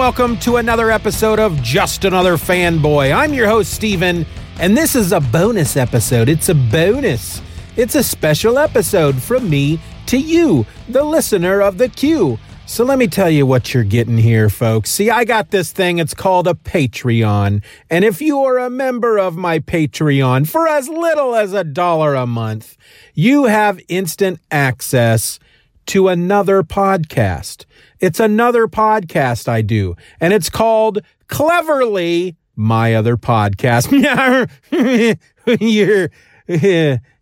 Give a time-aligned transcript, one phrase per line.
[0.00, 3.14] Welcome to another episode of Just Another Fanboy.
[3.14, 4.24] I'm your host, Steven,
[4.58, 6.30] and this is a bonus episode.
[6.30, 7.42] It's a bonus.
[7.76, 12.38] It's a special episode from me to you, the listener of the queue.
[12.64, 14.88] So let me tell you what you're getting here, folks.
[14.88, 15.98] See, I got this thing.
[15.98, 17.62] It's called a Patreon.
[17.90, 22.14] And if you are a member of my Patreon for as little as a dollar
[22.14, 22.78] a month,
[23.12, 25.38] you have instant access
[25.86, 27.66] to another podcast.
[28.00, 33.92] It's another podcast I do, and it's called Cleverly My Other Podcast.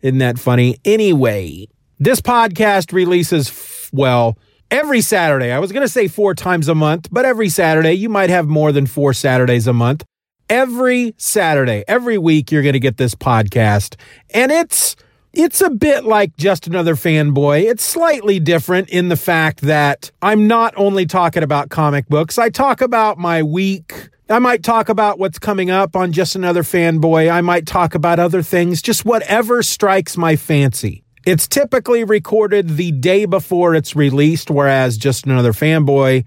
[0.01, 0.77] Isn't that funny?
[0.85, 1.67] Anyway,
[1.99, 4.39] this podcast releases, f- well,
[4.71, 5.51] every Saturday.
[5.51, 7.95] I was going to say four times a month, but every Saturday.
[7.95, 10.05] You might have more than four Saturdays a month.
[10.49, 13.97] Every Saturday, every week, you're going to get this podcast,
[14.31, 14.95] and it's
[15.39, 17.63] it's a bit like just another fanboy.
[17.63, 22.51] It's slightly different in the fact that I'm not only talking about comic books, I
[22.51, 24.09] talk about my week.
[24.29, 27.33] I might talk about what's coming up on just another fanboy.
[27.33, 31.05] I might talk about other things, just whatever strikes my fancy.
[31.25, 36.27] It's typically recorded the day before it's released, whereas just another fanboy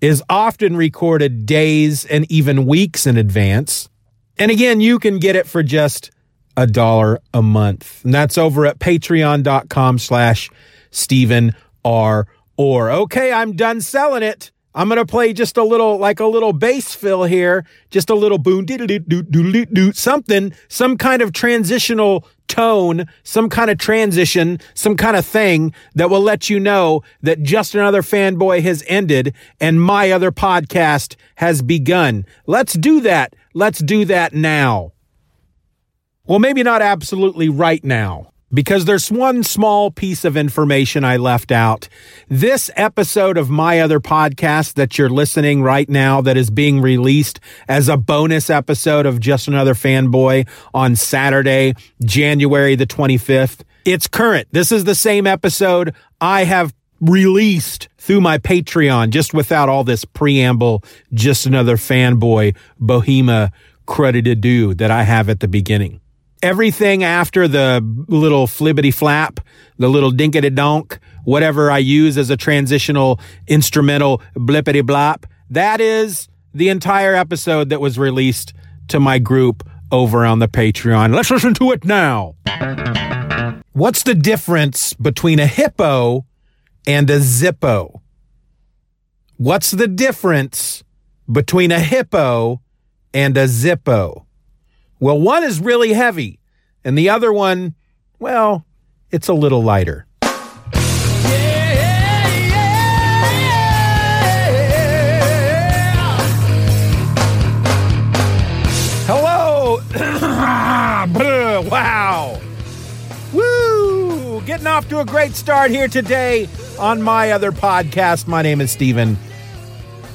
[0.00, 3.90] is often recorded days and even weeks in advance.
[4.38, 6.10] And again, you can get it for just
[6.56, 8.04] a dollar a month.
[8.04, 10.50] And that's over at patreon.com slash
[10.90, 12.26] Stephen R.
[12.56, 12.90] Or.
[12.90, 14.50] Okay, I'm done selling it.
[14.74, 18.14] I'm going to play just a little, like a little bass fill here, just a
[18.14, 18.66] little boom,
[19.94, 26.10] something, some kind of transitional tone, some kind of transition, some kind of thing that
[26.10, 31.62] will let you know that just another fanboy has ended and my other podcast has
[31.62, 32.26] begun.
[32.46, 33.34] Let's do that.
[33.54, 34.92] Let's do that now.
[36.28, 41.52] Well, maybe not absolutely right now, because there's one small piece of information I left
[41.52, 41.88] out.
[42.28, 47.38] This episode of my other podcast that you're listening right now, that is being released
[47.68, 54.48] as a bonus episode of Just Another Fanboy on Saturday, January the 25th, it's current.
[54.50, 60.04] This is the same episode I have released through my Patreon, just without all this
[60.04, 60.82] preamble,
[61.14, 63.52] just another fanboy, Bohema
[63.86, 66.00] credited do that I have at the beginning
[66.46, 69.40] everything after the little flibbity flap,
[69.78, 76.28] the little dinkity donk, whatever I use as a transitional instrumental blippity blop, that is
[76.54, 78.54] the entire episode that was released
[78.88, 81.14] to my group over on the Patreon.
[81.14, 82.36] Let's listen to it now.
[83.72, 86.24] What's the difference between a hippo
[86.86, 88.00] and a zippo?
[89.36, 90.84] What's the difference
[91.30, 92.62] between a hippo
[93.12, 94.25] and a zippo?
[94.98, 96.38] Well, one is really heavy,
[96.82, 97.74] and the other one,
[98.18, 98.64] well,
[99.10, 100.06] it's a little lighter.
[109.04, 109.82] Hello!
[111.70, 112.40] wow!
[113.34, 114.40] Woo!
[114.46, 116.48] Getting off to a great start here today
[116.78, 118.26] on my other podcast.
[118.26, 119.18] My name is Steven.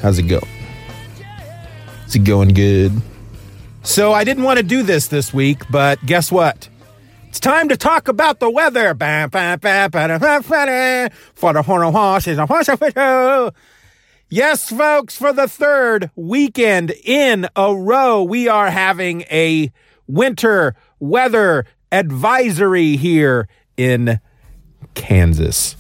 [0.02, 0.40] How's it go?
[2.08, 3.00] Is it going good?
[3.84, 6.70] So I didn't want to do this this week, but guess what?
[7.28, 8.94] It's time to talk about the weather.
[8.94, 8.98] For
[11.54, 13.52] the horn of horses.
[14.30, 19.72] Yes, folks, for the third weekend in a row, we are having a
[20.08, 24.22] winter weather advisory here in
[24.94, 25.76] Kansas.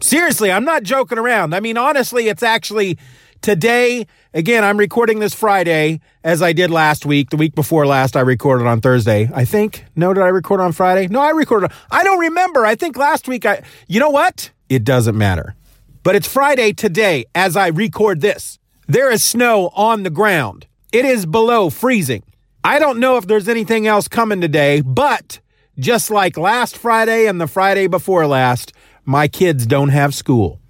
[0.00, 1.54] Seriously, I'm not joking around.
[1.54, 2.98] I mean, honestly, it's actually
[3.46, 4.06] today
[4.36, 7.30] Again, I'm recording this Friday as I did last week.
[7.30, 9.30] The week before last, I recorded on Thursday.
[9.32, 9.86] I think.
[9.96, 11.06] No, did I record on Friday?
[11.08, 11.70] No, I recorded.
[11.90, 12.66] I don't remember.
[12.66, 13.62] I think last week I.
[13.88, 14.50] You know what?
[14.68, 15.54] It doesn't matter.
[16.02, 18.58] But it's Friday today as I record this.
[18.88, 20.66] There is snow on the ground.
[20.92, 22.22] It is below freezing.
[22.62, 25.40] I don't know if there's anything else coming today, but
[25.78, 28.74] just like last Friday and the Friday before last,
[29.06, 30.60] my kids don't have school.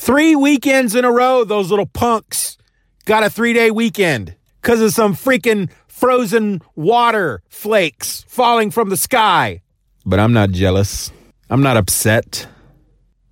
[0.00, 2.56] Three weekends in a row, those little punks
[3.04, 4.34] got a three day weekend.
[4.62, 9.60] because of some freaking frozen water flakes falling from the sky.
[10.06, 11.12] But I'm not jealous.
[11.50, 12.48] I'm not upset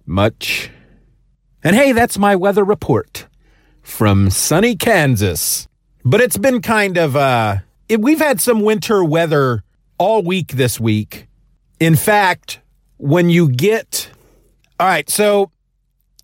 [0.05, 0.71] much.
[1.65, 3.27] And hey, that's my weather report
[3.81, 5.69] from sunny Kansas.
[6.05, 7.57] But it's been kind of uh
[7.89, 9.65] it, we've had some winter weather
[9.97, 11.29] all week this week.
[11.81, 12.61] In fact,
[12.99, 14.11] when you get
[14.79, 15.51] All right, so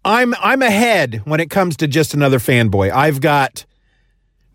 [0.05, 2.91] I'm I'm ahead when it comes to just another fanboy.
[2.91, 3.65] I've got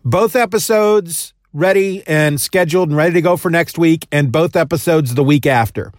[0.04, 5.14] both episodes ready and scheduled and ready to go for next week, and both episodes
[5.14, 5.92] the week after.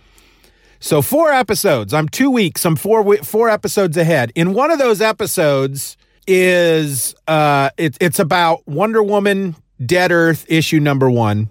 [0.79, 1.93] So four episodes.
[1.93, 2.65] I'm two weeks.
[2.65, 4.31] I'm four four episodes ahead.
[4.35, 9.55] In one of those episodes is uh, it, it's about Wonder Woman
[9.85, 11.49] Dead Earth issue number one.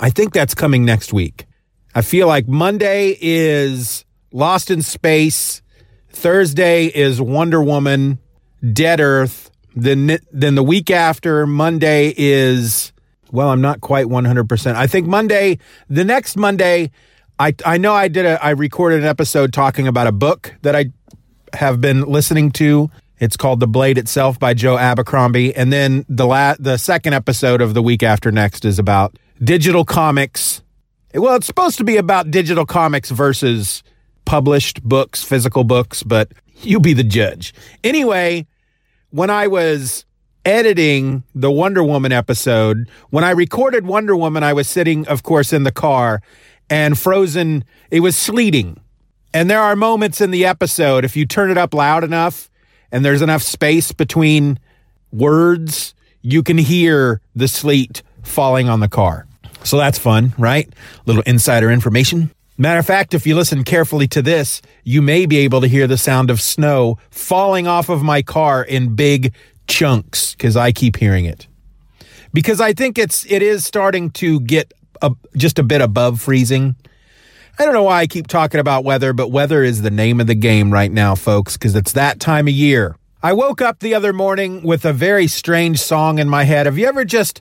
[0.00, 1.46] I think that's coming next week.
[1.94, 5.62] I feel like Monday is Lost in Space.
[6.14, 8.18] Thursday is Wonder Woman
[8.72, 9.50] Dead Earth.
[9.76, 12.92] Then then the week after Monday is
[13.32, 14.76] well, I'm not quite 100%.
[14.76, 15.58] I think Monday,
[15.90, 16.92] the next Monday,
[17.38, 20.76] I I know I did a I recorded an episode talking about a book that
[20.76, 20.92] I
[21.52, 22.90] have been listening to.
[23.18, 27.60] It's called The Blade Itself by Joe Abercrombie, and then the la- the second episode
[27.60, 30.62] of the week after next is about digital comics.
[31.12, 33.82] Well, it's supposed to be about digital comics versus
[34.24, 36.32] published books, physical books, but
[36.62, 37.54] you be the judge.
[37.82, 38.46] Anyway,
[39.10, 40.04] when I was
[40.44, 45.52] editing the Wonder Woman episode, when I recorded Wonder Woman, I was sitting, of course,
[45.52, 46.20] in the car
[46.70, 48.80] and Frozen, it was sleeting.
[49.32, 52.50] And there are moments in the episode, if you turn it up loud enough
[52.92, 54.58] and there's enough space between
[55.12, 59.26] words, you can hear the sleet falling on the car.
[59.62, 60.68] So that's fun, right?
[61.06, 62.30] Little insider information.
[62.56, 65.88] Matter of fact, if you listen carefully to this, you may be able to hear
[65.88, 69.34] the sound of snow falling off of my car in big
[69.66, 71.48] chunks because I keep hearing it.
[72.32, 74.72] Because I think it's it is starting to get
[75.02, 76.76] a, just a bit above freezing.
[77.58, 80.28] I don't know why I keep talking about weather, but weather is the name of
[80.28, 82.96] the game right now, folks, because it's that time of year.
[83.22, 86.66] I woke up the other morning with a very strange song in my head.
[86.66, 87.40] Have you ever just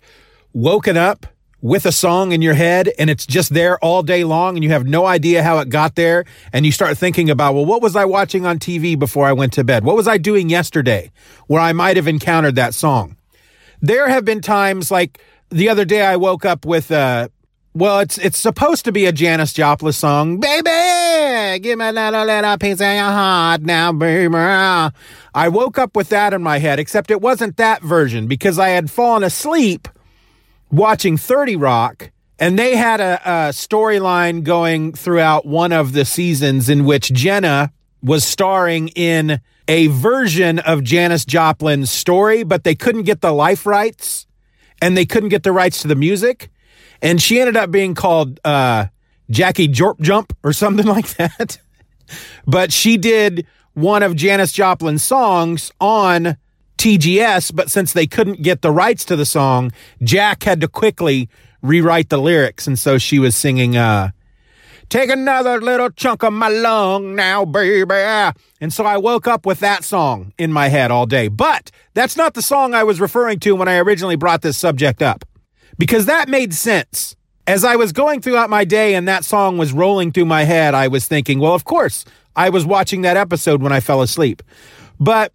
[0.53, 1.25] woken up
[1.63, 4.69] with a song in your head and it's just there all day long and you
[4.71, 7.95] have no idea how it got there and you start thinking about, well, what was
[7.95, 9.85] I watching on TV before I went to bed?
[9.85, 11.09] What was I doing yesterday
[11.47, 13.15] where I might have encountered that song?
[13.81, 15.21] There have been times like
[15.51, 17.29] the other day I woke up with uh
[17.75, 20.39] well, it's it's supposed to be a Janis Joplin song.
[20.39, 24.35] Baby, give me a little, little piece of your heart now, baby.
[24.35, 28.69] I woke up with that in my head, except it wasn't that version because I
[28.69, 29.87] had fallen asleep
[30.73, 36.67] watching 30 Rock, and they had a, a storyline going throughout one of the seasons
[36.67, 37.71] in which Jenna
[38.01, 39.39] was starring in
[39.69, 44.27] a version of Janis Joplin's story, but they couldn't get the life rights
[44.81, 46.49] and they couldn't get the rights to the music
[47.03, 48.87] and she ended up being called uh,
[49.29, 51.59] Jackie Jorp Jump or something like that.
[52.47, 56.37] but she did one of Janis Joplin's songs on
[56.77, 59.71] TGS, but since they couldn't get the rights to the song,
[60.01, 61.29] Jack had to quickly
[61.61, 64.11] rewrite the lyrics, and so she was singing uh,
[64.93, 67.99] Take another little chunk of my lung now, baby.
[68.61, 71.29] And so I woke up with that song in my head all day.
[71.29, 75.01] But that's not the song I was referring to when I originally brought this subject
[75.01, 75.25] up
[75.79, 77.15] because that made sense.
[77.47, 80.75] As I was going throughout my day and that song was rolling through my head,
[80.75, 82.05] I was thinking, well, of course,
[82.35, 84.43] I was watching that episode when I fell asleep.
[84.99, 85.33] But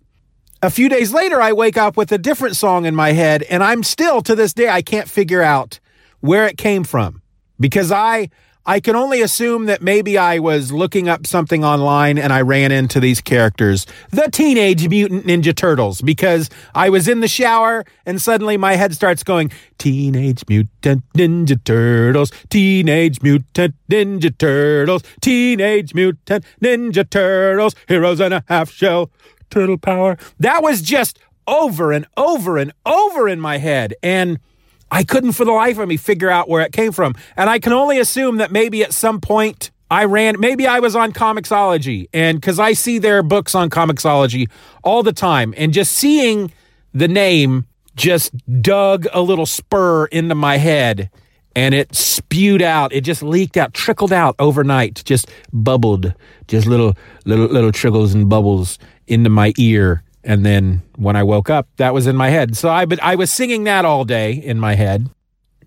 [0.63, 3.63] a few days later, I wake up with a different song in my head, and
[3.63, 5.79] I'm still to this day, I can't figure out
[6.21, 7.23] where it came from.
[7.61, 8.29] Because I
[8.69, 12.71] I can only assume that maybe I was looking up something online and I ran
[12.71, 18.21] into these characters, the Teenage Mutant Ninja Turtles, because I was in the shower and
[18.21, 26.45] suddenly my head starts going, Teenage Mutant Ninja Turtles, Teenage Mutant Ninja Turtles, Teenage Mutant
[26.61, 29.11] Ninja Turtles, heroes in a half shell,
[29.51, 30.17] turtle power.
[30.39, 33.95] That was just over and over and over in my head.
[34.03, 34.39] And
[34.91, 37.15] I couldn't for the life of me figure out where it came from.
[37.37, 40.95] And I can only assume that maybe at some point I ran, maybe I was
[40.95, 44.51] on Comixology, and because I see their books on Comixology
[44.85, 46.53] all the time, and just seeing
[46.93, 51.11] the name just dug a little spur into my head
[51.57, 56.15] and it spewed out it just leaked out trickled out overnight just bubbled
[56.47, 58.79] just little little little trickles and bubbles
[59.09, 62.57] into my ear and then when I woke up, that was in my head.
[62.57, 65.09] So I, but I was singing that all day in my head.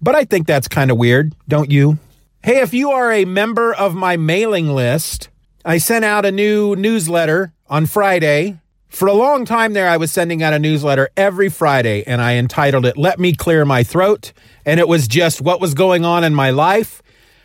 [0.01, 1.98] But I think that's kind of weird, don't you?
[2.43, 5.29] Hey, if you are a member of my mailing list,
[5.63, 8.60] I sent out a new newsletter on Friday
[8.91, 12.36] For a long time there, I was sending out a newsletter every Friday and I
[12.36, 14.33] entitled it, Let Me Clear My Throat.
[14.65, 17.01] And it was just what was going on in my life,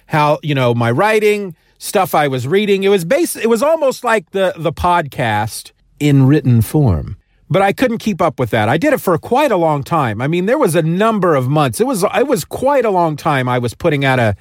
[0.07, 2.83] how, you know, my writing, stuff I was reading.
[2.83, 7.17] It was based, it was almost like the, the podcast in written form.
[7.49, 8.69] But I couldn't keep up with that.
[8.69, 10.21] I did it for quite a long time.
[10.21, 11.81] I mean, there was a number of months.
[11.81, 14.35] It was, it was quite a long time I was putting out a,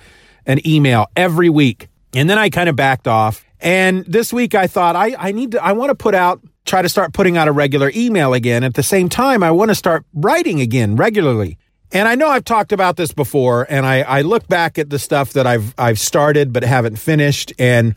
[0.46, 1.88] an email every week.
[2.16, 3.46] And then I kind of backed off.
[3.60, 6.82] And this week I thought I, I need to, I want to put out try
[6.82, 8.64] to start putting out a regular email again.
[8.64, 11.58] At the same time, I want to start writing again regularly.
[11.92, 15.00] And I know I've talked about this before, and I, I look back at the
[15.00, 17.96] stuff that I've I've started but haven't finished, and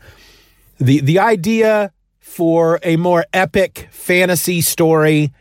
[0.79, 1.91] the the idea
[2.29, 5.33] for a more epic fantasy story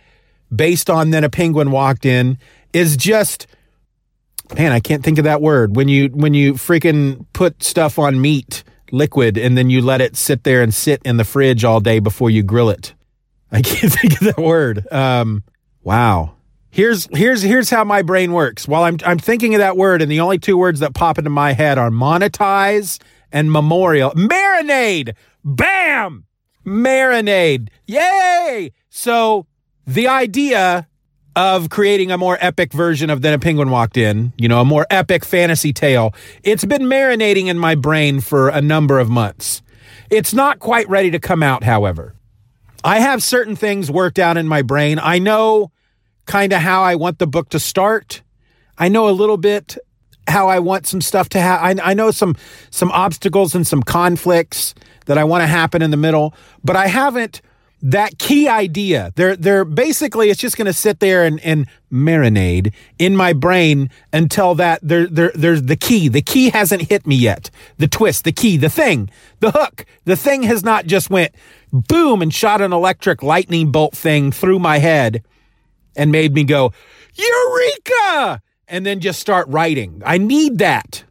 [0.55, 2.39] based on then a penguin walked in
[2.73, 3.47] is just
[4.57, 5.77] man, I can't think of that word.
[5.77, 10.17] When you when you freaking put stuff on meat liquid and then you let it
[10.17, 12.95] sit there and sit in the fridge all day before you grill it.
[13.53, 14.91] I can't think of that word.
[14.91, 15.43] Um,
[15.83, 16.35] wow.
[16.71, 18.67] Here's here's here's how my brain works.
[18.67, 21.31] While I'm I'm thinking of that word, and the only two words that pop into
[21.31, 22.99] my head are monetize
[23.31, 24.11] and memorial.
[24.13, 25.15] Marinade.
[25.45, 26.25] Bam.
[26.69, 27.69] Marinade.
[27.87, 28.73] Yay.
[28.91, 29.47] So
[29.87, 30.87] the idea
[31.35, 34.65] of creating a more epic version of Then a Penguin Walked In, you know, a
[34.65, 39.63] more epic fantasy tale, it's been marinating in my brain for a number of months.
[40.11, 42.15] It's not quite ready to come out, however.
[42.83, 44.99] I have certain things worked out in my brain.
[44.99, 45.71] I know
[46.27, 48.23] kind of how I want the book to start.
[48.77, 49.79] I know a little bit
[50.29, 51.81] how I want some stuff to happen.
[51.81, 52.37] I, I know some
[52.71, 54.75] some obstacles and some conflicts
[55.07, 57.41] that I want to happen in the middle, but I haven't
[57.81, 59.13] that key idea.
[59.15, 63.91] They're they're basically it's just going to sit there and, and marinade in my brain
[64.13, 66.09] until that there there there's the key.
[66.09, 67.51] The key hasn't hit me yet.
[67.79, 69.87] The twist, the key, the thing, the hook.
[70.05, 71.35] The thing has not just went
[71.73, 75.23] boom and shot an electric lightning bolt thing through my head
[75.97, 76.73] and made me go
[77.15, 80.03] eureka and then just start writing.
[80.05, 81.05] I need that.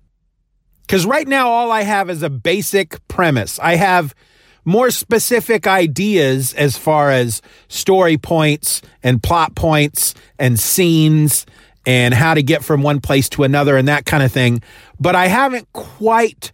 [0.88, 3.60] Cuz right now all I have is a basic premise.
[3.60, 4.16] I have
[4.64, 11.46] more specific ideas as far as story points and plot points and scenes
[11.86, 14.62] and how to get from one place to another and that kind of thing.
[15.00, 16.52] But I haven't quite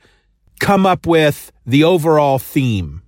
[0.59, 3.02] come up with the overall theme.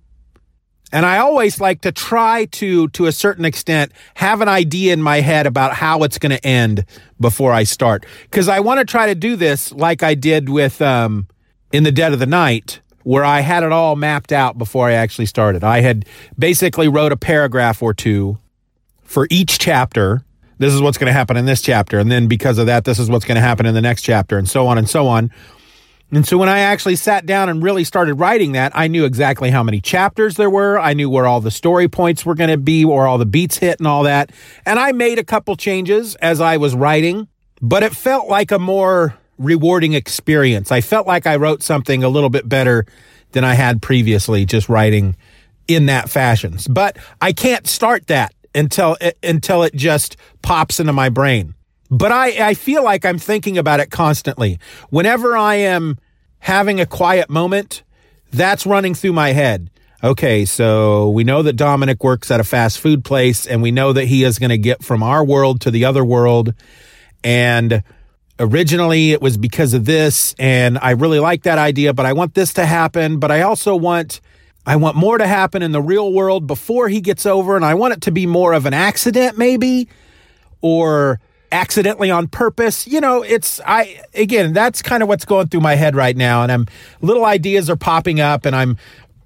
[0.92, 5.02] And I always like to try to, to a certain extent, have an idea in
[5.02, 6.84] my head about how it's going to end
[7.20, 8.06] before I start.
[8.30, 11.26] Cause I want to try to do this like I did with, um,
[11.72, 14.94] in the dead of the night where I had it all mapped out before I
[14.94, 15.62] actually started.
[15.62, 16.06] I had
[16.38, 18.38] basically wrote a paragraph or two
[19.04, 20.24] for each chapter.
[20.58, 21.98] This is what's going to happen in this chapter.
[21.98, 24.38] And then because of that, this is what's going to happen in the next chapter
[24.38, 25.30] and so on and so on.
[26.12, 29.50] And so when I actually sat down and really started writing that, I knew exactly
[29.50, 30.78] how many chapters there were.
[30.78, 33.58] I knew where all the story points were going to be, where all the beats
[33.58, 34.30] hit and all that.
[34.64, 37.26] And I made a couple changes as I was writing,
[37.60, 40.70] but it felt like a more rewarding experience.
[40.70, 42.86] I felt like I wrote something a little bit better
[43.32, 45.16] than I had previously just writing
[45.66, 46.56] in that fashion.
[46.70, 51.55] But I can't start that until it, until it just pops into my brain.
[51.90, 54.58] But I, I feel like I'm thinking about it constantly.
[54.90, 55.98] Whenever I am
[56.40, 57.82] having a quiet moment,
[58.32, 59.70] that's running through my head.
[60.04, 63.92] Okay, so we know that Dominic works at a fast food place and we know
[63.92, 66.52] that he is going to get from our world to the other world.
[67.24, 67.82] And
[68.38, 72.34] originally it was because of this and I really like that idea, but I want
[72.34, 74.20] this to happen, but I also want
[74.68, 77.74] I want more to happen in the real world before he gets over and I
[77.74, 79.88] want it to be more of an accident maybe
[80.60, 81.20] or
[81.56, 82.86] accidentally on purpose.
[82.86, 86.42] You know, it's I again, that's kind of what's going through my head right now
[86.42, 86.66] and I'm
[87.00, 88.76] little ideas are popping up and I'm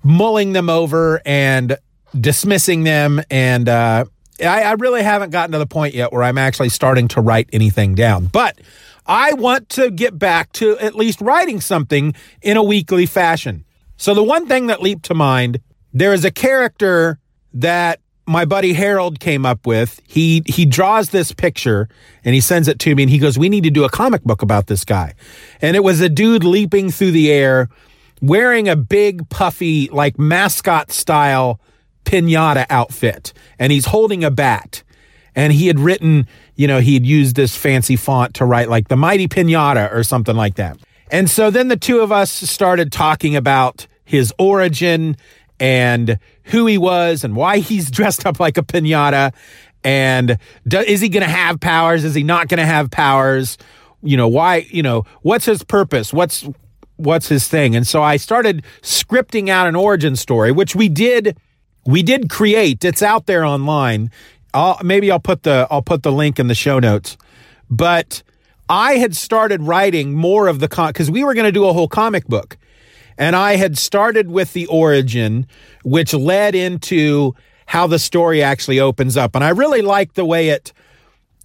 [0.04, 1.76] mulling them over and
[2.18, 4.04] dismissing them and uh
[4.40, 7.50] I, I really haven't gotten to the point yet where I'm actually starting to write
[7.52, 8.26] anything down.
[8.26, 8.58] But
[9.06, 13.64] I want to get back to at least writing something in a weekly fashion.
[13.98, 15.60] So the one thing that leaped to mind,
[15.92, 17.18] there is a character
[17.52, 20.00] that my buddy Harold came up with.
[20.06, 21.88] He he draws this picture
[22.24, 24.22] and he sends it to me and he goes, "We need to do a comic
[24.22, 25.14] book about this guy."
[25.60, 27.68] And it was a dude leaping through the air
[28.22, 31.58] wearing a big puffy like mascot style
[32.04, 34.82] piñata outfit and he's holding a bat.
[35.34, 36.26] And he had written
[36.60, 40.02] you know, he had used this fancy font to write like the Mighty Pinata or
[40.02, 40.76] something like that.
[41.10, 45.16] And so then the two of us started talking about his origin
[45.58, 46.18] and
[46.50, 49.32] who he was and why he's dressed up like a pinata
[49.82, 50.38] and
[50.68, 53.56] do, is he going to have powers is he not going to have powers
[54.02, 56.46] you know why you know what's his purpose what's
[56.96, 61.36] what's his thing and so i started scripting out an origin story which we did
[61.86, 62.84] we did create.
[62.84, 64.10] It's out there online.
[64.52, 67.16] I'll, maybe I'll put the I'll put the link in the show notes.
[67.70, 68.22] But
[68.68, 71.72] I had started writing more of the con because we were going to do a
[71.72, 72.56] whole comic book,
[73.20, 75.46] and I had started with the origin,
[75.84, 77.34] which led into
[77.66, 79.36] how the story actually opens up.
[79.36, 80.72] And I really liked the way it.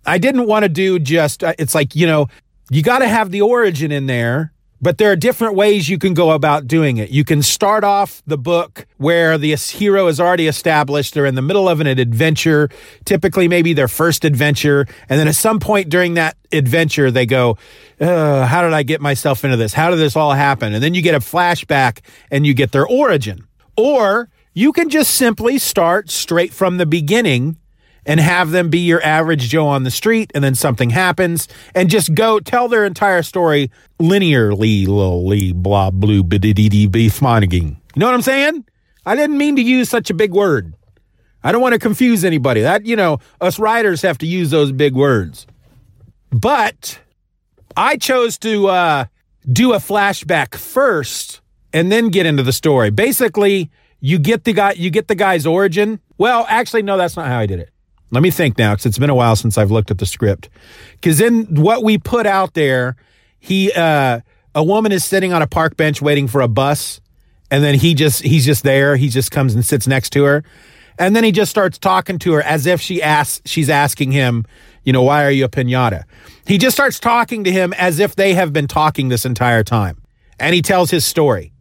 [0.06, 1.44] I didn't want to do just.
[1.44, 2.28] uh, It's like you know,
[2.72, 6.14] you got to have the origin in there but there are different ways you can
[6.14, 7.10] go about doing it.
[7.10, 11.14] You can start off the book where the hero is already established.
[11.14, 12.70] They're in the middle of an adventure,
[13.06, 14.86] typically maybe their first adventure.
[15.10, 17.58] And then at some point during that adventure, they go,
[18.00, 19.74] How did I get myself into this?
[19.74, 20.74] How did this all happen?
[20.74, 23.48] And then you get a flashback and you get their origin.
[23.78, 27.58] Or you can just simply start straight from the beginning
[28.06, 31.90] and have them be your average Joe on the street, and then something happens, and
[31.90, 38.16] just go tell their entire story linearly, lily, blah, blue, bidididi, be You know what
[38.16, 38.66] I'm saying?
[39.06, 40.74] I didn't mean to use such a big word.
[41.44, 42.62] I don't want to confuse anybody.
[42.62, 45.46] That, you know, us writers have to use those big words.
[46.32, 47.00] But
[47.78, 49.06] I chose to uh,
[49.52, 52.90] do a flashback first and then get into the story.
[52.90, 53.70] Basically,
[54.00, 56.00] you get the guy, you get the guy's origin.
[56.18, 57.70] Well, actually, no, that's not how I did it.
[58.16, 60.50] Let me think now, because it's been a while since I've looked at the script.
[60.94, 62.96] Because in what we put out there,
[63.40, 64.22] he, uh,
[64.56, 67.02] a woman is sitting on a park bench waiting for a bus,
[67.52, 68.96] and then he just, he's just there.
[68.96, 70.46] He just comes and sits next to her,
[70.98, 74.46] and then he just starts talking to her as if she asks, she's asking him,
[74.84, 76.06] you know, why are you a pinata?
[76.48, 80.02] He just starts talking to him as if they have been talking this entire time,
[80.40, 81.52] and he tells his story.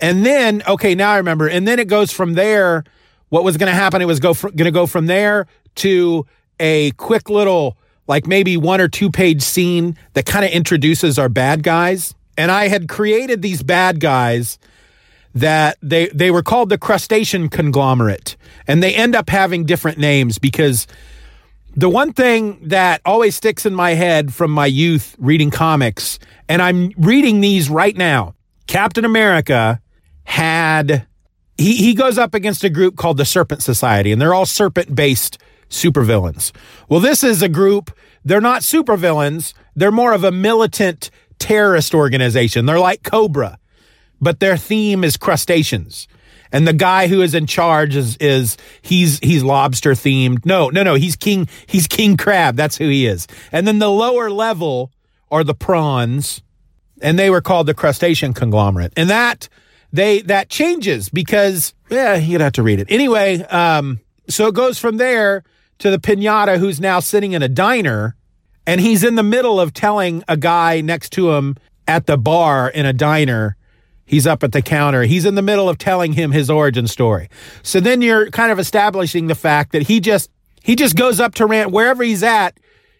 [0.00, 1.48] And then, okay, now I remember.
[1.48, 2.84] And then it goes from there.
[3.28, 4.02] What was going to happen?
[4.02, 5.46] It was go going to go from there
[5.76, 6.26] to
[6.58, 11.28] a quick little, like maybe one or two page scene that kind of introduces our
[11.28, 12.14] bad guys.
[12.36, 14.58] And I had created these bad guys
[15.34, 18.36] that they they were called the crustacean conglomerate,
[18.66, 20.86] and they end up having different names because
[21.76, 26.60] the one thing that always sticks in my head from my youth reading comics, and
[26.60, 28.34] I'm reading these right now.
[28.66, 29.80] Captain America
[30.24, 31.06] had
[31.56, 34.94] he he goes up against a group called the Serpent Society, and they're all serpent
[34.94, 35.38] based
[35.70, 36.52] supervillains.
[36.88, 42.66] Well, this is a group, they're not supervillains, they're more of a militant terrorist organization.
[42.66, 43.58] They're like Cobra,
[44.20, 46.06] but their theme is crustaceans.
[46.52, 50.44] And the guy who is in charge is is he's he's lobster themed.
[50.44, 52.56] No, no, no, he's king he's king crab.
[52.56, 53.28] That's who he is.
[53.52, 54.90] And then the lower level
[55.30, 56.42] are the prawns,
[57.00, 58.92] and they were called the crustacean conglomerate.
[58.96, 59.48] And that
[59.92, 62.88] they that changes because yeah, you'd have to read it.
[62.90, 65.44] Anyway, um so it goes from there
[65.80, 68.16] to the pinata who's now sitting in a diner
[68.66, 71.56] and he's in the middle of telling a guy next to him
[71.88, 73.56] at the bar in a diner
[74.10, 75.04] he's up at the counter.
[75.04, 77.30] He's in the middle of telling him his origin story.
[77.62, 80.30] So then you're kind of establishing the fact that he just
[80.62, 82.58] he just goes up to rant wherever he's at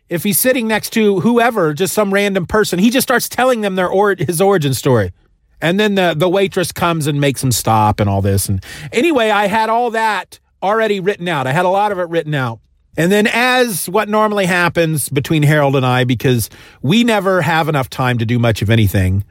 [0.09, 3.75] if he's sitting next to whoever just some random person he just starts telling them
[3.75, 5.13] their or his origin story.
[5.61, 8.49] And then the the waitress comes and makes him stop and all this.
[8.49, 11.47] And anyway i had all that already written out.
[11.47, 12.61] I had a lot of it written out
[12.97, 16.51] and then, as what normally happens between Harold and I, because
[16.83, 19.25] we never have enough time to do much of anything,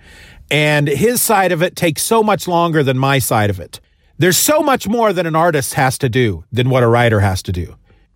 [0.50, 3.80] and his side of it takes so much longer than my side of it.
[4.18, 7.42] There's so much more that an artist has to do than what a writer has
[7.44, 7.76] to do.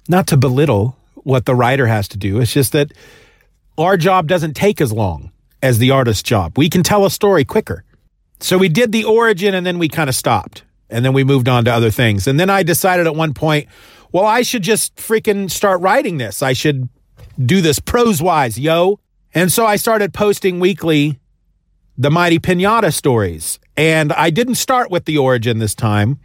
[0.09, 2.91] Not to belittle what the writer has to do, it's just that
[3.77, 6.57] our job doesn't take as long as the artist's job.
[6.57, 7.83] We can tell a story quicker.
[8.39, 11.47] So we did the origin and then we kind of stopped and then we moved
[11.47, 12.27] on to other things.
[12.27, 13.67] And then I decided at one point,
[14.13, 16.41] well, I should just freaking start writing this.
[16.41, 16.87] I should
[17.43, 18.99] do this prose wise, yo.
[19.33, 21.19] And so I started posting weekly
[21.97, 23.59] the Mighty Pinata stories.
[23.75, 26.19] And I didn't start with the origin this time,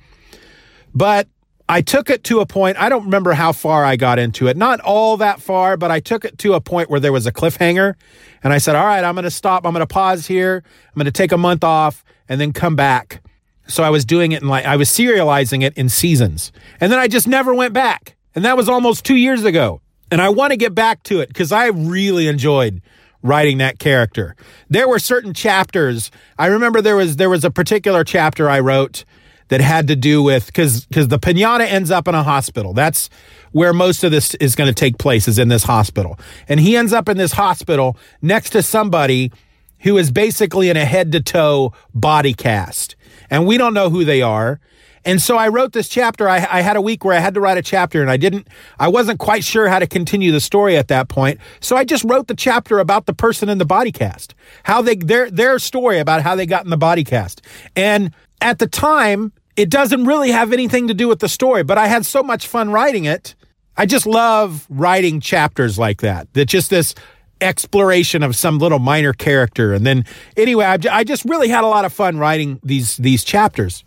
[0.94, 1.28] but
[1.66, 2.78] I took it to a point.
[2.78, 4.56] I don't remember how far I got into it.
[4.56, 7.32] Not all that far, but I took it to a point where there was a
[7.32, 7.94] cliffhanger.
[8.42, 9.64] And I said, all right, I'm going to stop.
[9.64, 10.62] I'm going to pause here.
[10.88, 13.22] I'm going to take a month off and then come back.
[13.68, 16.52] So I was doing it in like, I was serializing it in seasons.
[16.80, 18.16] And then I just never went back.
[18.34, 19.80] And that was almost two years ago.
[20.10, 22.80] And I want to get back to it because I really enjoyed
[23.22, 24.36] writing that character.
[24.68, 26.10] There were certain chapters.
[26.38, 29.04] I remember there was there was a particular chapter I wrote
[29.48, 32.72] that had to do with because because the pinata ends up in a hospital.
[32.72, 33.10] That's
[33.52, 36.76] where most of this is going to take place is in this hospital, and he
[36.76, 39.32] ends up in this hospital next to somebody
[39.80, 42.96] who is basically in a head to toe body cast,
[43.30, 44.60] and we don't know who they are.
[45.04, 46.28] And so I wrote this chapter.
[46.28, 48.48] I, I, had a week where I had to write a chapter and I didn't,
[48.78, 51.40] I wasn't quite sure how to continue the story at that point.
[51.60, 54.96] So I just wrote the chapter about the person in the body cast, how they,
[54.96, 57.42] their, their story about how they got in the body cast.
[57.76, 61.78] And at the time, it doesn't really have anything to do with the story, but
[61.78, 63.34] I had so much fun writing it.
[63.76, 66.32] I just love writing chapters like that.
[66.34, 66.94] That just this
[67.40, 70.04] exploration of some little minor character, and then
[70.36, 73.84] anyway, I, just really had a lot of fun writing these these chapters,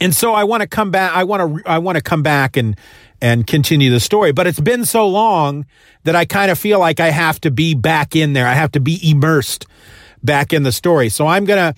[0.00, 1.12] and so I want to come back.
[1.14, 2.76] I want to I want to come back and
[3.20, 4.32] and continue the story.
[4.32, 5.64] But it's been so long
[6.04, 8.46] that I kind of feel like I have to be back in there.
[8.46, 9.66] I have to be immersed
[10.22, 11.08] back in the story.
[11.08, 11.74] So I'm gonna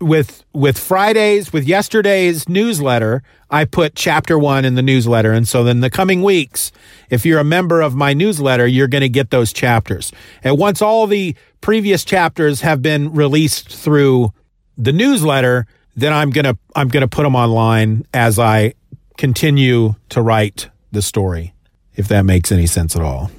[0.00, 5.64] with with Fridays with yesterday's newsletter, I put chapter one in the newsletter, and so
[5.64, 6.72] then the coming weeks,
[7.10, 10.12] if you're a member of my newsletter, you're going to get those chapters.
[10.42, 14.32] And once all the previous chapters have been released through
[14.76, 18.74] the newsletter, then I'm gonna I'm gonna put them online as I
[19.16, 21.54] continue to write the story,
[21.94, 23.30] if that makes any sense at all.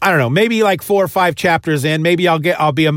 [0.00, 2.86] I don't know, maybe like four or five chapters in, maybe I'll get I'll be
[2.86, 2.92] a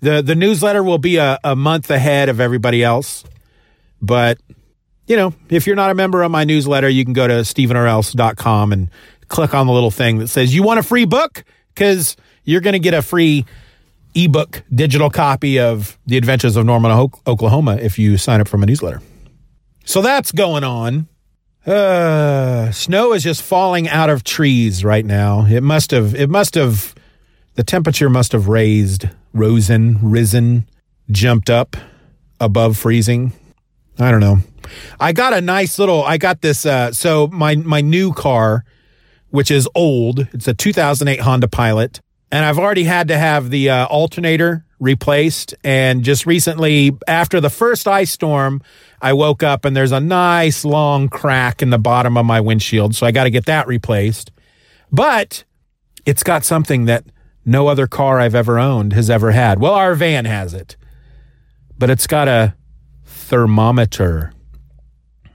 [0.00, 3.24] the the newsletter will be a, a month ahead of everybody else.
[4.00, 4.38] But
[5.06, 8.72] you know, if you're not a member of my newsletter, you can go to stephenorelse.com
[8.72, 8.90] and
[9.28, 12.74] click on the little thing that says you want a free book because you're going
[12.74, 13.44] to get a free
[14.14, 16.90] ebook digital copy of The Adventures of Norman,
[17.26, 19.02] Oklahoma if you sign up for my newsletter.
[19.84, 21.08] So that's going on.
[21.66, 25.46] Uh, snow is just falling out of trees right now.
[25.46, 26.94] It must have, it must have,
[27.56, 30.68] the temperature must have raised, risen, risen,
[31.10, 31.76] jumped up
[32.38, 33.32] above freezing.
[33.98, 34.38] I don't know.
[35.00, 38.64] I got a nice little, I got this, uh, so my, my new car,
[39.30, 43.70] which is old, it's a 2008 Honda Pilot, and I've already had to have the
[43.70, 45.54] uh, alternator replaced.
[45.64, 48.60] And just recently, after the first ice storm,
[49.00, 52.94] I woke up and there's a nice long crack in the bottom of my windshield.
[52.94, 54.32] So I got to get that replaced.
[54.92, 55.44] But
[56.04, 57.04] it's got something that
[57.46, 59.58] no other car I've ever owned has ever had.
[59.58, 60.76] Well, our van has it,
[61.78, 62.54] but it's got a
[63.04, 64.32] thermometer.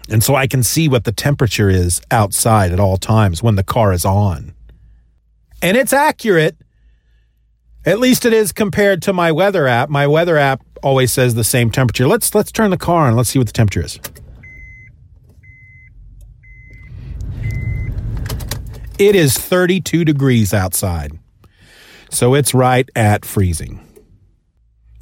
[0.10, 3.64] And so I can see what the temperature is outside at all times when the
[3.64, 4.54] car is on.
[5.62, 6.58] And it's accurate
[7.86, 9.90] at least it is compared to my weather app.
[9.90, 12.08] My weather app always says the same temperature.
[12.08, 13.16] Let's let's turn the car on.
[13.16, 14.00] Let's see what the temperature is.
[19.00, 21.18] It is 32 degrees outside.
[22.12, 23.80] So it's right at freezing.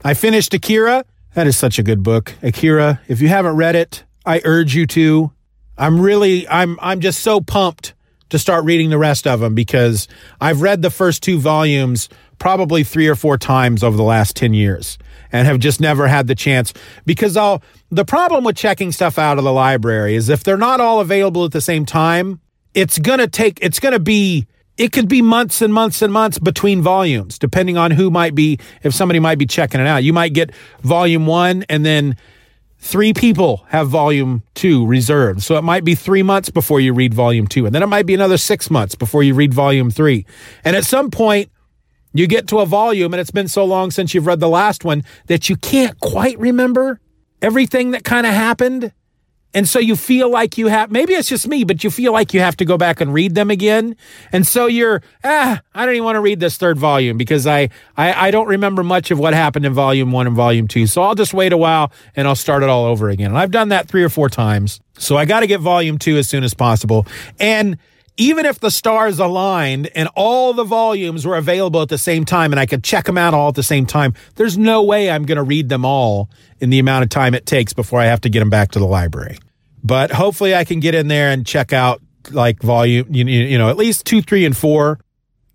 [0.03, 1.03] I finished Akira.
[1.33, 2.33] That is such a good book.
[2.41, 5.31] Akira, if you haven't read it, I urge you to.
[5.77, 7.93] I'm really I'm I'm just so pumped
[8.29, 10.07] to start reading the rest of them because
[10.39, 14.53] I've read the first two volumes probably three or four times over the last 10
[14.53, 14.97] years
[15.31, 16.73] and have just never had the chance
[17.05, 20.79] because I'll, the problem with checking stuff out of the library is if they're not
[20.79, 22.39] all available at the same time,
[22.73, 24.47] it's going to take, it's going to be,
[24.79, 28.57] it could be months and months and months between volumes, depending on who might be,
[28.81, 30.05] if somebody might be checking it out.
[30.05, 32.15] You might get volume one and then
[32.77, 35.43] three people have volume two reserved.
[35.43, 37.65] So it might be three months before you read volume two.
[37.65, 40.25] And then it might be another six months before you read volume three.
[40.63, 41.51] And at some point,
[42.13, 44.85] you get to a volume and it's been so long since you've read the last
[44.85, 47.01] one that you can't quite remember
[47.41, 48.93] everything that kind of happened.
[49.53, 52.33] And so you feel like you have, maybe it's just me, but you feel like
[52.33, 53.95] you have to go back and read them again.
[54.31, 57.69] And so you're, ah, I don't even want to read this third volume because I,
[57.97, 60.85] I, I don't remember much of what happened in volume one and volume two.
[60.85, 63.31] So I'll just wait a while and I'll start it all over again.
[63.31, 64.79] And I've done that three or four times.
[64.99, 67.07] So I got to get volume two as soon as possible.
[67.39, 67.77] And
[68.19, 72.51] even if the stars aligned and all the volumes were available at the same time
[72.51, 75.25] and I could check them out all at the same time, there's no way I'm
[75.25, 76.29] going to read them all
[76.60, 78.79] in the amount of time it takes before I have to get them back to
[78.79, 79.39] the library.
[79.86, 83.69] But hopefully I can get in there and check out like volume, you, you know,
[83.69, 84.99] at least two, three, and four,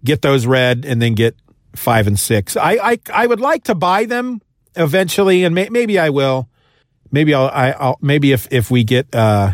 [0.02, 1.36] get those read and then get
[1.76, 2.56] five and six.
[2.56, 4.40] I, I, I would like to buy them
[4.74, 6.48] eventually and may, maybe I will.
[7.12, 9.52] Maybe I'll, I, will i will maybe if, if we get, uh,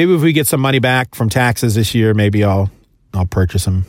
[0.00, 2.70] Maybe if we get some money back from taxes this year, maybe I'll
[3.12, 3.84] I'll purchase them.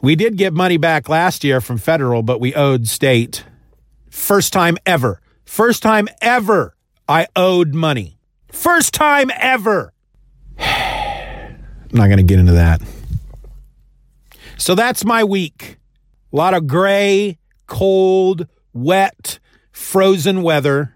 [0.00, 3.42] We did get money back last year from federal, but we owed state.
[4.08, 5.20] First time ever.
[5.44, 6.76] First time ever
[7.08, 8.16] I owed money.
[8.52, 9.92] First time ever.
[10.56, 11.58] I'm
[11.90, 12.80] not going to get into that.
[14.58, 15.78] So that's my week.
[16.32, 19.40] A lot of gray, cold, wet,
[19.72, 20.94] frozen weather.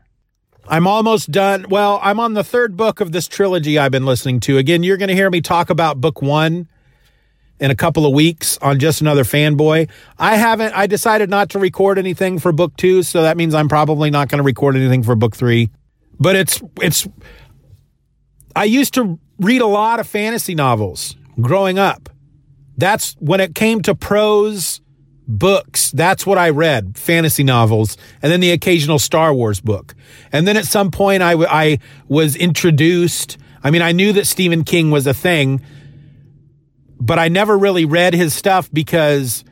[0.69, 1.67] I'm almost done.
[1.69, 4.59] Well, I'm on the third book of this trilogy I've been listening to.
[4.59, 6.69] Again, you're going to hear me talk about book one
[7.59, 9.89] in a couple of weeks on just another fanboy.
[10.19, 13.69] I haven't, I decided not to record anything for book two, so that means I'm
[13.69, 15.71] probably not going to record anything for book three.
[16.19, 17.09] But it's, it's,
[18.55, 22.09] I used to read a lot of fantasy novels growing up.
[22.77, 24.81] That's when it came to prose
[25.39, 25.91] books.
[25.93, 29.95] That's what I read, fantasy novels, and then the occasional Star Wars book.
[30.33, 33.39] And then at some point, I, w- I was introduced.
[33.63, 35.63] I mean, I knew that Stephen King was a thing,
[37.01, 39.45] but I never really read his stuff because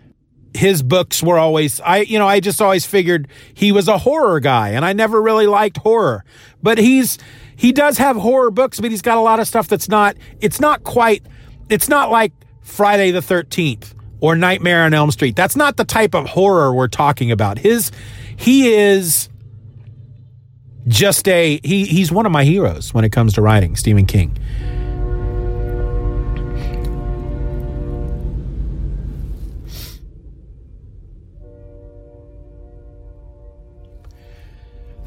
[0.55, 4.41] his books were always I you know I just always figured he was a horror
[4.41, 6.25] guy and I never really liked horror
[6.63, 7.19] but he's
[7.55, 10.59] he does have horror books but he's got a lot of stuff that's not it's
[10.59, 11.23] not quite
[11.69, 15.37] it's not like Friday the 13th or Nightmare on Elm Street.
[15.37, 17.59] That's not the type of horror we're talking about.
[17.59, 17.91] His
[18.37, 19.29] he is
[20.87, 24.37] just a he he's one of my heroes when it comes to writing Stephen King.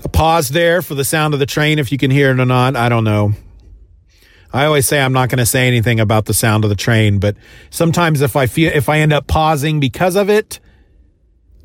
[0.03, 2.45] A pause there for the sound of the train if you can hear it or
[2.45, 2.75] not.
[2.75, 3.33] I don't know
[4.53, 7.19] i always say i'm not going to say anything about the sound of the train
[7.19, 7.35] but
[7.69, 10.59] sometimes if i feel if i end up pausing because of it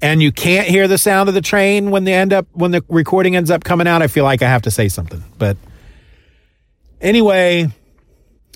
[0.03, 2.85] and you can't hear the sound of the train when they end up when the
[2.88, 5.22] recording ends up coming out i feel like i have to say something.
[5.38, 5.57] But
[7.01, 7.68] anyway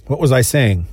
[0.06, 0.86] what was i saying?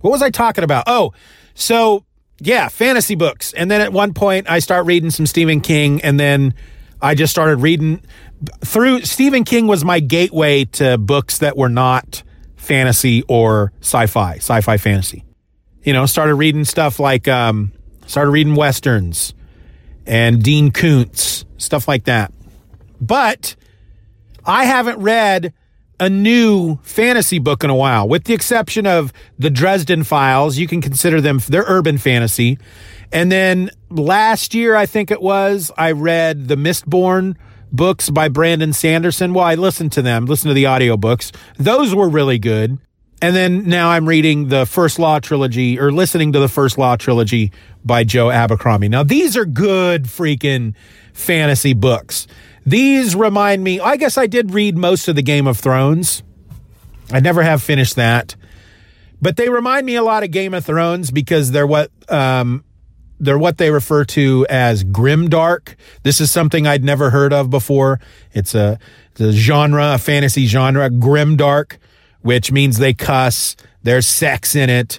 [0.00, 0.84] What was i talking about?
[0.86, 1.12] Oh
[1.54, 2.04] so
[2.40, 3.52] yeah fantasy books.
[3.52, 6.54] And then at one point i start reading some stephen king and then
[7.00, 8.02] i just started reading.
[8.64, 12.22] Through stephen king was my gateway to books that were not
[12.66, 15.24] fantasy or sci-fi sci-fi fantasy
[15.82, 17.72] you know started reading stuff like um
[18.06, 19.34] started reading westerns
[20.06, 22.32] and Dean Koontz, stuff like that.
[23.00, 23.56] But
[24.44, 25.52] I haven't read
[25.98, 30.56] a new fantasy book in a while, with the exception of the Dresden Files.
[30.56, 32.58] You can consider them, they're urban fantasy.
[33.12, 37.36] And then last year, I think it was, I read the Mistborn
[37.76, 39.34] books by Brandon Sanderson.
[39.34, 41.34] Well, I listened to them, listened to the audiobooks.
[41.58, 42.78] Those were really good.
[43.22, 46.96] And then now I'm reading the First Law trilogy or listening to the First Law
[46.96, 47.50] trilogy
[47.84, 48.88] by Joe Abercrombie.
[48.88, 50.74] Now, these are good freaking
[51.14, 52.26] fantasy books.
[52.66, 56.22] These remind me, I guess I did read most of the Game of Thrones.
[57.10, 58.36] I never have finished that.
[59.22, 62.64] But they remind me a lot of Game of Thrones because they're what um,
[63.18, 65.74] they're what they refer to as grimdark.
[66.02, 68.00] This is something I'd never heard of before.
[68.32, 68.78] It's a,
[69.12, 71.78] it's a genre, a fantasy genre, grimdark
[72.26, 73.54] which means they cuss.
[73.84, 74.98] There's sex in it.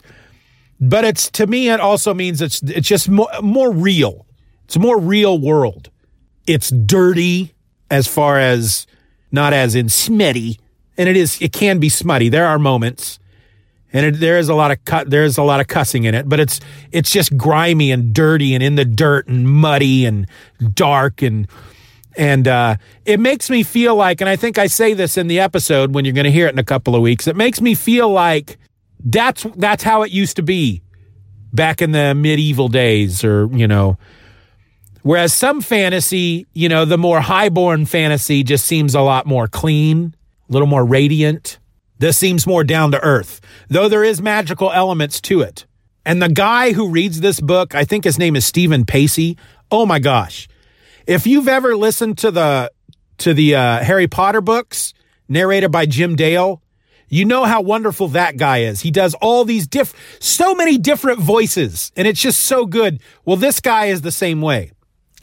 [0.80, 4.26] But it's to me, it also means it's it's just more, more real.
[4.64, 5.90] It's a more real world.
[6.48, 7.54] It's dirty
[7.92, 8.88] as far as
[9.30, 10.58] not as in smutty,
[10.98, 12.30] and it is it can be smutty.
[12.30, 13.20] There are moments,
[13.94, 15.10] and it, there is a lot of cut.
[15.10, 16.60] There is a lot of cussing in it, but it's
[16.92, 20.28] it's just grimy and dirty and in the dirt and muddy and
[20.74, 21.48] dark and
[22.18, 25.40] and uh, it makes me feel like, and I think I say this in the
[25.40, 27.28] episode when you're going to hear it in a couple of weeks.
[27.28, 28.58] It makes me feel like
[29.06, 30.82] that's that's how it used to be
[31.54, 33.98] back in the medieval days, or you know.
[35.04, 40.14] Whereas some fantasy, you know, the more highborn fantasy just seems a lot more clean,
[40.50, 41.60] a little more radiant.
[42.00, 45.66] This seems more down to earth, though there is magical elements to it.
[46.06, 49.38] And the guy who reads this book, I think his name is Steven Pacey.
[49.72, 50.48] Oh my gosh
[51.08, 52.72] if you've ever listened to the
[53.20, 54.94] to the uh, Harry Potter books
[55.28, 56.62] narrated by Jim Dale,
[57.10, 58.82] you know how wonderful that guy is.
[58.82, 63.02] He does all these diff so many different voices and it's just so good.
[63.26, 64.72] Well, this guy is the same way.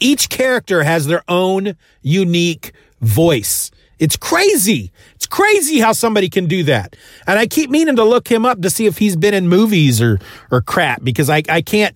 [0.01, 3.71] Each character has their own unique voice.
[3.99, 4.91] It's crazy.
[5.15, 6.95] It's crazy how somebody can do that.
[7.27, 10.01] And I keep meaning to look him up to see if he's been in movies
[10.01, 10.19] or
[10.51, 11.95] or crap because I I can't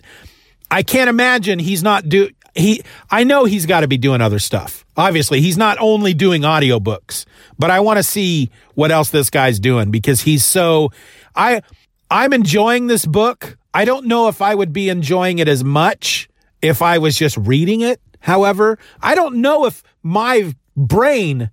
[0.70, 4.38] I can't imagine he's not do he I know he's got to be doing other
[4.38, 4.84] stuff.
[4.96, 7.24] Obviously, he's not only doing audiobooks,
[7.58, 10.90] but I want to see what else this guy's doing because he's so
[11.34, 11.62] I
[12.10, 13.56] I'm enjoying this book.
[13.72, 16.28] I don't know if I would be enjoying it as much
[16.60, 18.00] if I was just reading it.
[18.18, 21.50] However, I don't know if my brain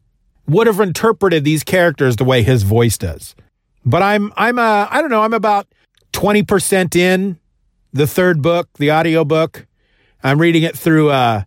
[0.47, 3.35] would have interpreted these characters the way his voice does.
[3.85, 5.67] But I'm I'm uh I don't know, I'm about
[6.13, 7.37] 20% in
[7.93, 9.67] the third book, the audiobook.
[10.23, 11.43] I'm reading it through uh,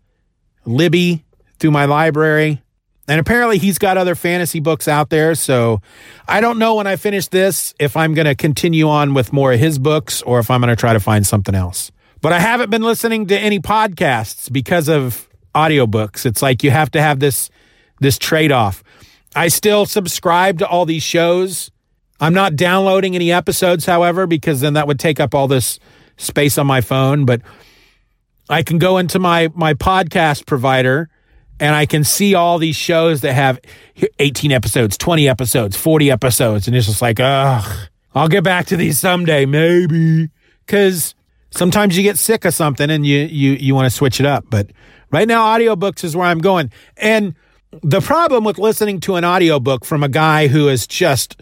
[0.65, 1.25] Libby,
[1.59, 2.63] through my library.
[3.09, 5.35] And apparently he's got other fantasy books out there.
[5.35, 5.83] So
[6.29, 9.53] I don't know when I finish this if I'm going to continue on with more
[9.53, 11.91] of his books or if I'm going to try to find something else.
[12.21, 16.25] But I haven't been listening to any podcasts because of audiobooks.
[16.25, 17.51] It's like you have to have this
[17.99, 18.83] this trade-off.
[19.35, 21.71] I still subscribe to all these shows.
[22.21, 25.79] I'm not downloading any episodes, however, because then that would take up all this
[26.16, 27.40] space on my phone, but
[28.49, 31.09] I can go into my my podcast provider
[31.61, 33.61] and I can see all these shows that have
[34.19, 38.77] 18 episodes, 20 episodes, 40 episodes and it's just like, ugh, I'll get back to
[38.77, 40.31] these someday, maybe.
[40.66, 41.14] Cuz
[41.53, 44.45] sometimes you get sick of something and you you you want to switch it up,
[44.51, 44.71] but
[45.12, 46.71] right now audiobooks is where I'm going.
[46.97, 47.35] And
[47.83, 51.40] the problem with listening to an audiobook from a guy who is just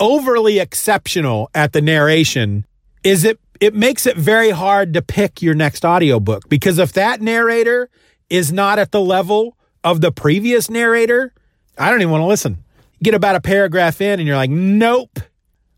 [0.00, 2.66] overly exceptional at the narration
[3.04, 7.20] is it it makes it very hard to pick your next audiobook because if that
[7.20, 7.88] narrator
[8.28, 11.32] is not at the level of the previous narrator,
[11.78, 12.64] I don't even want to listen.
[13.02, 15.20] Get about a paragraph in and you're like, nope.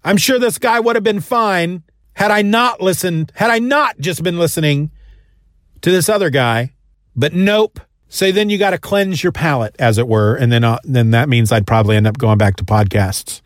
[0.02, 1.83] I'm sure this guy would have been fine
[2.14, 4.90] had I not listened, had I not just been listening
[5.83, 6.72] to this other guy.
[7.16, 7.80] But nope.
[8.08, 11.10] So then you got to cleanse your palate, as it were, and then uh, then
[11.10, 13.40] that means I'd probably end up going back to podcasts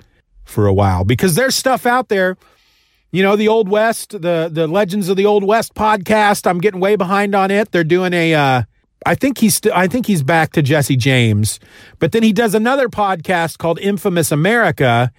[0.45, 2.37] for a while because there's stuff out there.
[3.11, 6.47] You know, the Old West, the the Legends of the Old West podcast.
[6.47, 7.73] I'm getting way behind on it.
[7.73, 8.35] They're doing a.
[8.35, 8.63] Uh,
[9.07, 11.61] I think he's st- I think he's back to Jesse James,
[11.99, 15.13] but then he does another podcast called Infamous America,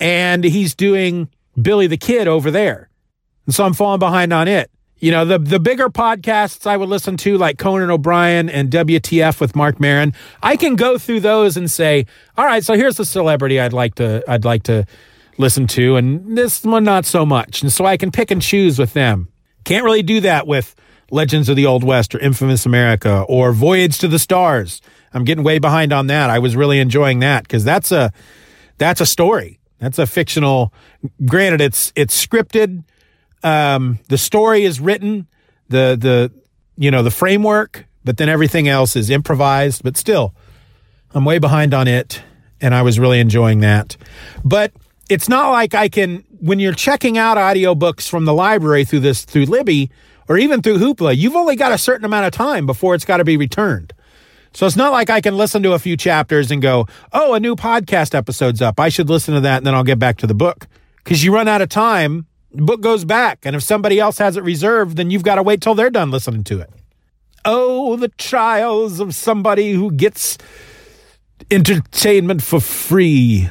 [0.00, 2.90] and he's doing Billy the Kid over there,
[3.46, 4.70] and so I'm falling behind on it.
[5.02, 9.40] You know, the the bigger podcasts I would listen to, like Conan O'Brien and WTF
[9.40, 12.06] with Marc Maron, I can go through those and say,
[12.38, 14.86] all right, so here's the celebrity I'd like to I'd like to
[15.38, 18.78] listen to, and this one not so much, and so I can pick and choose
[18.78, 19.26] with them.
[19.64, 20.76] Can't really do that with
[21.10, 24.80] Legends of the Old West or Infamous America or Voyage to the Stars.
[25.12, 26.30] I'm getting way behind on that.
[26.30, 28.12] I was really enjoying that because that's a
[28.78, 29.58] that's a story.
[29.80, 30.72] That's a fictional.
[31.26, 32.84] Granted, it's it's scripted
[33.42, 35.26] um, the story is written,
[35.68, 36.32] the the
[36.76, 39.82] you know the framework, but then everything else is improvised.
[39.82, 40.34] But still,
[41.14, 42.22] I'm way behind on it,
[42.60, 43.96] and I was really enjoying that.
[44.44, 44.72] But
[45.08, 49.24] it's not like I can when you're checking out audiobooks from the library through this
[49.24, 49.90] through Libby
[50.28, 53.18] or even through Hoopla, you've only got a certain amount of time before it's got
[53.18, 53.92] to be returned.
[54.54, 57.40] So it's not like I can listen to a few chapters and go, "Oh, a
[57.40, 58.78] new podcast episode's up.
[58.78, 60.66] I should listen to that and then I'll get back to the book."
[61.04, 63.40] Cuz you run out of time book goes back.
[63.44, 66.10] And if somebody else has it reserved, then you've got to wait till they're done
[66.10, 66.70] listening to it.
[67.44, 70.38] Oh, the trials of somebody who gets
[71.50, 73.48] entertainment for free.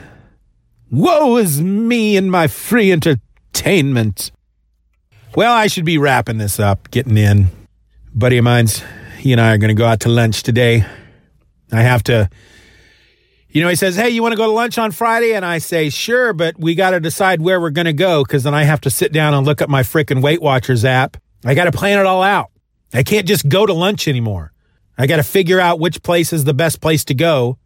[0.90, 4.32] Woe is me and my free entertainment.
[5.36, 7.48] Well, I should be wrapping this up, getting in.
[8.14, 8.84] buddy of mine's,
[9.18, 10.86] he and I are going to go out to lunch today.
[11.72, 12.30] I have to
[13.52, 15.34] you know, he says, Hey, you want to go to lunch on Friday?
[15.34, 18.44] And I say, Sure, but we got to decide where we're going to go because
[18.44, 21.18] then I have to sit down and look at my freaking Weight Watchers app.
[21.44, 22.52] I got to plan it all out.
[22.94, 24.52] I can't just go to lunch anymore.
[24.98, 27.58] I got to figure out which place is the best place to go.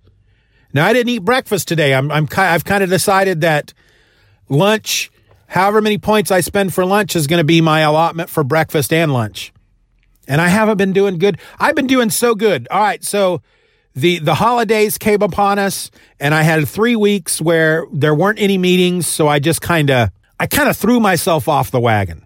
[0.73, 1.93] Now, I didn't eat breakfast today.
[1.93, 3.73] I'm, I'm, I've kind of decided that
[4.49, 5.11] lunch,
[5.47, 8.91] however many points I spend for lunch, is going to be my allotment for breakfast
[8.91, 9.53] and lunch.
[10.27, 11.39] And I haven't been doing good.
[11.59, 12.67] I've been doing so good.
[12.71, 13.03] All right.
[13.03, 13.41] So,
[13.95, 18.57] the the holidays came upon us and I had 3 weeks where there weren't any
[18.57, 22.25] meetings so I just kind of I kind of threw myself off the wagon.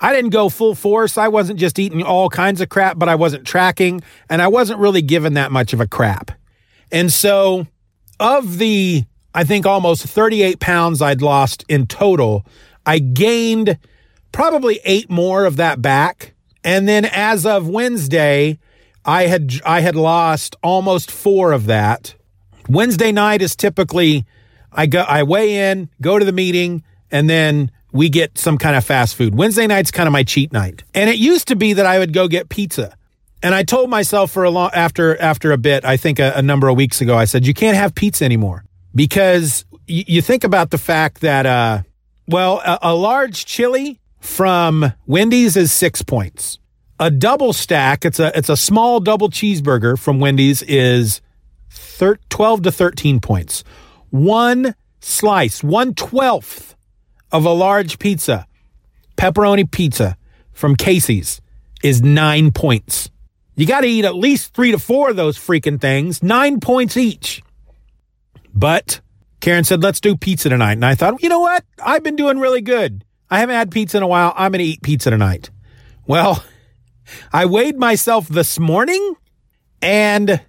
[0.00, 1.16] I didn't go full force.
[1.16, 4.80] I wasn't just eating all kinds of crap, but I wasn't tracking and I wasn't
[4.80, 6.30] really given that much of a crap.
[6.90, 7.66] And so
[8.18, 9.04] of the
[9.34, 12.46] I think almost 38 pounds I'd lost in total,
[12.86, 13.78] I gained
[14.32, 16.32] probably 8 more of that back.
[16.64, 18.58] And then as of Wednesday,
[19.06, 22.16] I had I had lost almost four of that.
[22.68, 24.26] Wednesday night is typically
[24.72, 28.74] I go I weigh in, go to the meeting, and then we get some kind
[28.76, 29.34] of fast food.
[29.34, 30.82] Wednesday night's kind of my cheat night.
[30.92, 32.96] And it used to be that I would go get pizza.
[33.42, 36.42] And I told myself for a long after after a bit, I think a, a
[36.42, 38.64] number of weeks ago, I said you can't have pizza anymore
[38.94, 41.82] because y- you think about the fact that uh,
[42.26, 46.58] well, a, a large chili from Wendy's is six points
[46.98, 51.20] a double stack, it's a it's a small double cheeseburger from Wendy's is
[51.70, 53.64] thir- 12 to 13 points.
[54.10, 56.74] One slice, one twelfth
[57.32, 58.46] of a large pizza,
[59.16, 60.16] pepperoni pizza
[60.52, 61.40] from Casey's
[61.82, 63.10] is nine points.
[63.56, 66.96] You got to eat at least three to four of those freaking things, nine points
[66.96, 67.42] each.
[68.54, 69.00] But
[69.40, 70.72] Karen said, let's do pizza tonight.
[70.72, 71.64] And I thought, you know what?
[71.82, 73.04] I've been doing really good.
[73.30, 74.32] I haven't had pizza in a while.
[74.36, 75.50] I'm going to eat pizza tonight.
[76.06, 76.42] Well,
[77.32, 79.16] I weighed myself this morning
[79.82, 80.40] and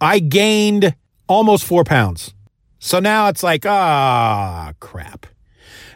[0.00, 0.94] I gained
[1.28, 2.34] almost four pounds.
[2.78, 5.26] So now it's like, ah, crap.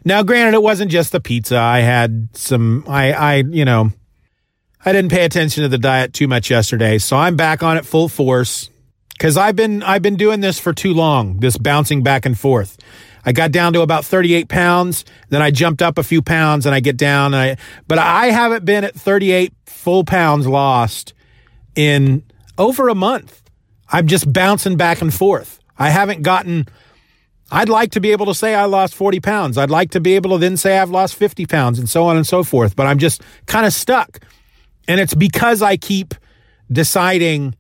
[0.04, 1.58] Now, granted, it wasn't just the pizza.
[1.58, 3.90] I had some, I, I, you know,
[4.84, 6.98] I didn't pay attention to the diet too much yesterday.
[6.98, 8.70] So I'm back on it full force
[9.10, 12.78] because I've been, I've been doing this for too long, this bouncing back and forth.
[13.28, 15.04] I got down to about 38 pounds.
[15.28, 17.34] Then I jumped up a few pounds and I get down.
[17.34, 21.12] I, but I haven't been at 38 full pounds lost
[21.74, 22.24] in
[22.56, 23.42] over a month.
[23.90, 25.60] I'm just bouncing back and forth.
[25.76, 26.68] I haven't gotten,
[27.52, 29.58] I'd like to be able to say I lost 40 pounds.
[29.58, 32.16] I'd like to be able to then say I've lost 50 pounds and so on
[32.16, 34.20] and so forth, but I'm just kind of stuck.
[34.88, 36.14] And it's because I keep
[36.72, 37.56] deciding,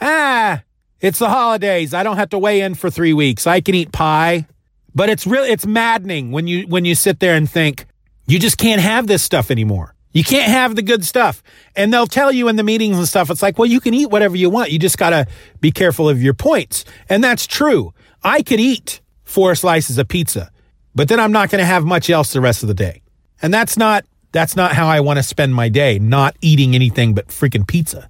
[0.00, 0.64] ah,
[1.00, 1.94] it's the holidays.
[1.94, 3.46] I don't have to weigh in for three weeks.
[3.46, 4.48] I can eat pie
[4.94, 7.86] But it's really it's maddening when you when you sit there and think
[8.26, 9.94] you just can't have this stuff anymore.
[10.12, 11.42] You can't have the good stuff.
[11.74, 14.10] And they'll tell you in the meetings and stuff, it's like, well, you can eat
[14.10, 14.70] whatever you want.
[14.70, 15.26] You just got to
[15.60, 16.84] be careful of your points.
[17.08, 17.94] And that's true.
[18.22, 20.50] I could eat four slices of pizza,
[20.94, 23.00] but then I'm not going to have much else the rest of the day.
[23.40, 27.14] And that's not, that's not how I want to spend my day, not eating anything
[27.14, 28.08] but freaking pizza.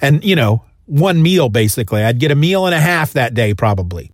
[0.00, 2.02] And, you know, one meal basically.
[2.02, 4.10] I'd get a meal and a half that day probably.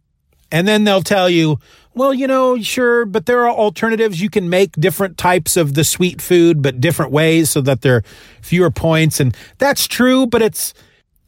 [0.53, 1.59] And then they'll tell you,
[1.95, 4.21] well, you know, sure, but there are alternatives.
[4.21, 7.97] You can make different types of the sweet food, but different ways so that there
[7.97, 8.05] are
[8.43, 9.21] fewer points.
[9.21, 10.73] And that's true, but it's,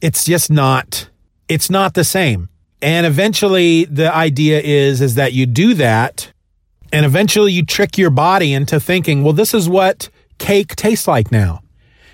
[0.01, 1.09] it's just not,
[1.49, 2.49] it's not the same.
[2.81, 6.33] And eventually the idea is, is that you do that
[6.93, 11.33] and eventually you trick your body into thinking, well, this is what cake tastes like
[11.33, 11.63] now.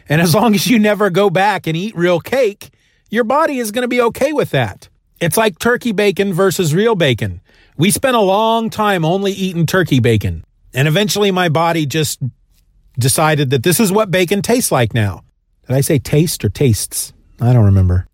[0.09, 2.71] And as long as you never go back and eat real cake,
[3.11, 4.89] your body is going to be okay with that.
[5.21, 7.41] It's like turkey bacon versus real bacon.
[7.79, 10.45] We spent a long time only eating turkey bacon.
[10.75, 12.21] And eventually my body just
[12.99, 15.23] decided that this is what bacon tastes like now.
[15.69, 17.13] Did I say taste or tastes?
[17.41, 18.09] I don't remember.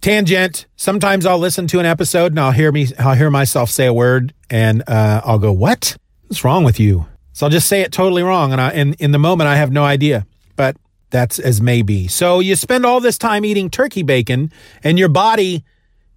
[0.00, 0.66] Tangent.
[0.76, 3.92] Sometimes I'll listen to an episode and I'll hear me, I'll hear myself say a
[3.92, 5.98] word and uh, I'll go, what?
[6.28, 7.04] What's wrong with you?
[7.34, 8.52] So I'll just say it totally wrong.
[8.52, 10.76] And I, in, in the moment, I have no idea, but
[11.10, 12.08] that's as may be.
[12.08, 14.50] So you spend all this time eating turkey bacon
[14.82, 15.62] and your body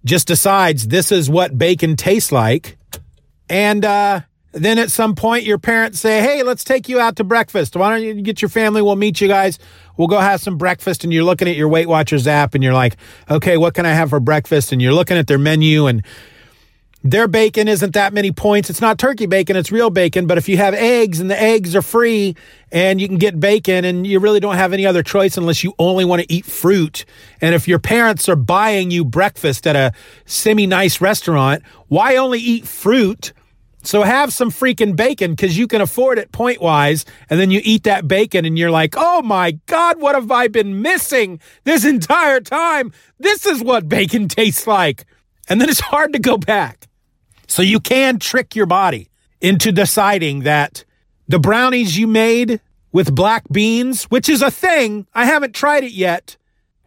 [0.06, 2.78] just decides this is what bacon tastes like.
[3.48, 4.20] And uh,
[4.52, 7.76] then at some point, your parents say, Hey, let's take you out to breakfast.
[7.76, 8.82] Why don't you get your family?
[8.82, 9.58] We'll meet you guys.
[9.96, 11.04] We'll go have some breakfast.
[11.04, 12.96] And you're looking at your Weight Watchers app and you're like,
[13.30, 14.72] Okay, what can I have for breakfast?
[14.72, 16.04] And you're looking at their menu and
[17.04, 18.70] their bacon isn't that many points.
[18.70, 20.26] It's not turkey bacon, it's real bacon.
[20.26, 22.34] But if you have eggs and the eggs are free
[22.72, 25.74] and you can get bacon and you really don't have any other choice unless you
[25.78, 27.04] only want to eat fruit.
[27.42, 29.92] And if your parents are buying you breakfast at a
[30.24, 33.34] semi nice restaurant, why only eat fruit?
[33.82, 37.04] So have some freaking bacon because you can afford it point wise.
[37.28, 40.48] And then you eat that bacon and you're like, oh my God, what have I
[40.48, 42.94] been missing this entire time?
[43.18, 45.04] This is what bacon tastes like.
[45.50, 46.88] And then it's hard to go back.
[47.46, 50.84] So you can trick your body into deciding that
[51.28, 52.60] the brownies you made
[52.92, 56.36] with black beans, which is a thing, I haven't tried it yet.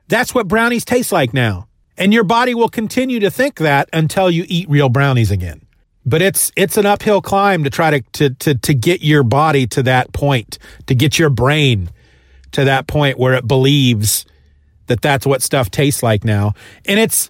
[0.08, 1.68] That's what brownies taste like now.
[1.97, 5.62] And your body will continue to think that until you eat real brownies again.
[6.05, 9.68] But it's it's an uphill climb to try to to to, to get your body
[9.68, 11.89] to that point, to get your brain
[12.53, 14.26] to that point where it believes
[14.86, 16.53] that that's what stuff tastes like now.
[16.86, 17.30] And it's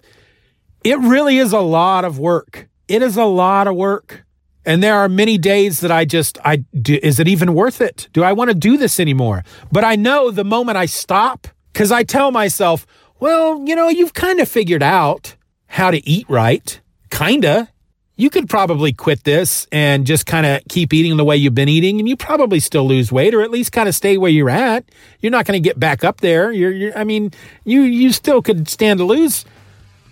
[0.84, 4.24] it really is a lot of work it is a lot of work.
[4.64, 8.08] And there are many days that I just, I do, is it even worth it?
[8.12, 9.44] Do I want to do this anymore?
[9.72, 12.86] But I know the moment I stop, because I tell myself,
[13.20, 15.36] well, you know, you've kind of figured out
[15.68, 16.80] how to eat right.
[17.10, 17.68] Kinda.
[18.16, 21.68] You could probably quit this and just kind of keep eating the way you've been
[21.68, 24.50] eating, and you probably still lose weight, or at least kind of stay where you're
[24.50, 24.84] at.
[25.20, 26.50] You're not going to get back up there.
[26.50, 27.30] You're, you're, I mean,
[27.64, 29.44] you you still could stand to lose,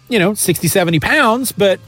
[0.08, 1.80] you know, 60, 70 pounds, but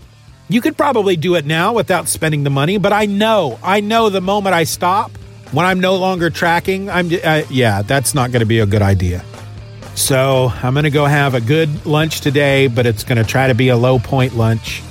[0.48, 4.08] you could probably do it now without spending the money, but I know, I know
[4.08, 5.10] the moment I stop,
[5.52, 8.82] when I'm no longer tracking, I'm, uh, yeah, that's not going to be a good
[8.82, 9.24] idea.
[9.94, 13.48] So I'm going to go have a good lunch today, but it's going to try
[13.48, 14.82] to be a low point lunch.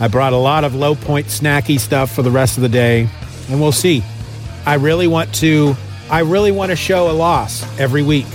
[0.00, 3.08] I brought a lot of low point snacky stuff for the rest of the day,
[3.48, 4.02] and we'll see.
[4.66, 5.74] I really want to,
[6.10, 8.26] I really want to show a loss every week.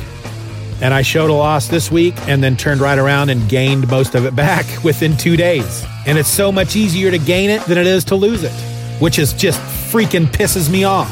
[0.82, 4.16] And I showed a loss this week and then turned right around and gained most
[4.16, 5.86] of it back within two days.
[6.06, 8.54] And it's so much easier to gain it than it is to lose it,
[9.00, 9.60] which is just
[9.92, 11.12] freaking pisses me off.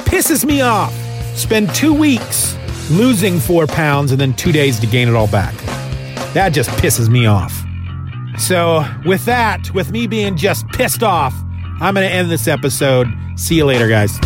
[0.00, 0.92] Pisses me off.
[1.36, 2.56] Spend two weeks
[2.90, 5.54] losing four pounds and then two days to gain it all back.
[6.34, 7.64] That just pisses me off.
[8.38, 11.34] So, with that, with me being just pissed off,
[11.80, 13.08] I'm going to end this episode.
[13.36, 14.16] See you later, guys.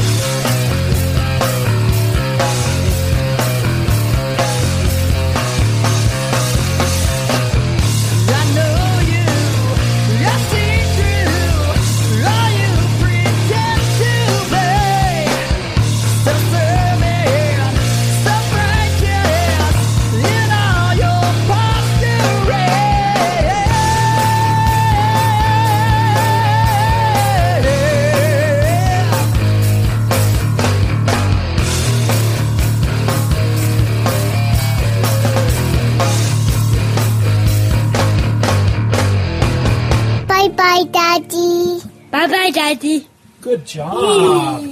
[42.28, 43.08] Daddy.
[43.40, 44.71] Good job.